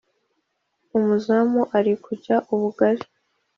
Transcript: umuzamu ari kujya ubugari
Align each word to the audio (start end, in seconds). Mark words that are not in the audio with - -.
umuzamu 0.97 1.61
ari 1.77 1.93
kujya 2.05 2.35
ubugari 2.53 3.03